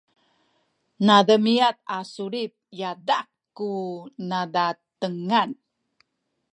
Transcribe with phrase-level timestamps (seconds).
[1.07, 3.25] nademiad a sulit yadah
[3.57, 3.69] ku
[4.29, 5.49] nazatengan